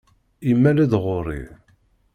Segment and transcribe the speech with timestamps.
[0.49, 1.43] Imal-d ɣur-i.